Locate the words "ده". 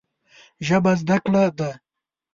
1.57-1.71